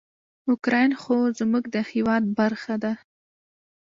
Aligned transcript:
اوکراین 0.49 0.91
خو 1.01 1.15
زموږ 1.39 1.63
د 1.73 1.75
هیواد 1.91 2.23
برخه 2.39 2.75
ده. 2.83 2.93